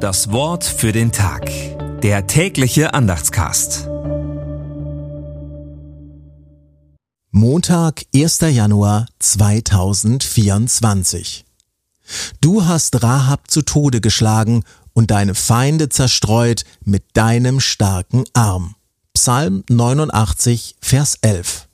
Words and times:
Das 0.00 0.32
Wort 0.32 0.64
für 0.64 0.90
den 0.92 1.12
Tag. 1.12 1.50
Der 2.00 2.26
tägliche 2.26 2.94
Andachtscast. 2.94 3.86
Montag, 7.30 8.04
1. 8.14 8.40
Januar 8.40 9.04
2024. 9.18 11.44
Du 12.40 12.64
hast 12.64 13.02
Rahab 13.02 13.50
zu 13.50 13.60
Tode 13.60 14.00
geschlagen 14.00 14.64
und 14.94 15.10
deine 15.10 15.34
Feinde 15.34 15.90
zerstreut 15.90 16.64
mit 16.82 17.04
deinem 17.12 17.60
starken 17.60 18.24
Arm. 18.32 18.76
Psalm 19.12 19.64
89, 19.68 20.76
Vers 20.80 21.18
11. 21.20 21.68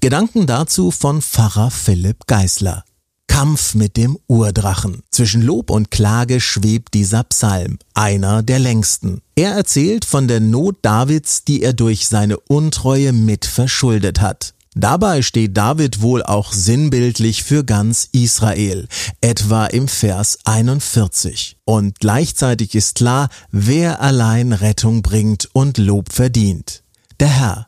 Gedanken 0.00 0.46
dazu 0.46 0.90
von 0.90 1.22
Pfarrer 1.22 1.70
Philipp 1.70 2.26
Geisler. 2.26 2.84
Kampf 3.32 3.74
mit 3.74 3.96
dem 3.96 4.18
Urdrachen. 4.28 5.02
Zwischen 5.10 5.40
Lob 5.40 5.70
und 5.70 5.90
Klage 5.90 6.38
schwebt 6.38 6.92
dieser 6.92 7.24
Psalm, 7.24 7.78
einer 7.94 8.42
der 8.42 8.58
längsten. 8.58 9.22
Er 9.34 9.52
erzählt 9.52 10.04
von 10.04 10.28
der 10.28 10.38
Not 10.38 10.76
Davids, 10.82 11.42
die 11.42 11.62
er 11.62 11.72
durch 11.72 12.08
seine 12.08 12.38
Untreue 12.38 13.14
mit 13.14 13.46
verschuldet 13.46 14.20
hat. 14.20 14.52
Dabei 14.74 15.22
steht 15.22 15.56
David 15.56 16.02
wohl 16.02 16.22
auch 16.22 16.52
sinnbildlich 16.52 17.42
für 17.42 17.64
ganz 17.64 18.06
Israel, 18.12 18.86
etwa 19.22 19.64
im 19.64 19.88
Vers 19.88 20.38
41. 20.44 21.56
Und 21.64 22.00
gleichzeitig 22.00 22.74
ist 22.74 22.96
klar, 22.96 23.30
wer 23.50 24.02
allein 24.02 24.52
Rettung 24.52 25.00
bringt 25.00 25.48
und 25.54 25.78
Lob 25.78 26.12
verdient. 26.12 26.82
Der 27.18 27.28
Herr. 27.28 27.66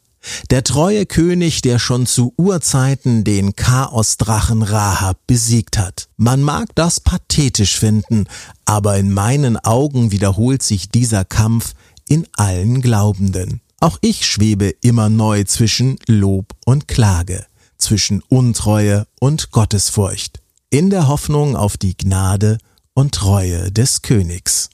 Der 0.51 0.65
treue 0.65 1.07
König, 1.07 1.63
der 1.63 1.79
schon 1.79 2.07
zu 2.07 2.33
Urzeiten 2.37 3.25
den 3.25 3.57
Chaosdrachen 3.57 4.63
Rahab 4.63 5.19
besiegt 5.27 5.79
hat. 5.79 6.09
Man 6.17 6.43
mag 6.43 6.69
das 6.75 7.01
pathetisch 7.01 7.79
finden, 7.79 8.27
aber 8.65 8.97
in 8.97 9.13
meinen 9.13 9.57
Augen 9.57 10.11
wiederholt 10.13 10.63
sich 10.63 10.91
dieser 10.91 11.25
Kampf 11.25 11.75
in 12.09 12.27
allen 12.37 12.81
Glaubenden. 12.81 13.61
Auch 13.81 13.99
ich 14.01 14.25
schwebe 14.25 14.75
immer 14.81 15.09
neu 15.09 15.45
zwischen 15.45 15.99
Lob 16.07 16.55
und 16.65 16.89
Klage, 16.89 17.45
zwischen 17.77 18.23
Untreue 18.29 19.07
und 19.21 19.51
Gottesfurcht, 19.51 20.41
in 20.71 20.91
der 20.91 21.09
Hoffnung 21.09 21.57
auf 21.57 21.77
die 21.77 21.97
Gnade 21.97 22.59
und 22.95 23.15
Treue 23.15 23.71
des 23.71 24.03
Königs. 24.03 24.71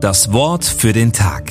Das 0.00 0.32
Wort 0.32 0.64
für 0.64 0.92
den 0.92 1.12
Tag. 1.12 1.50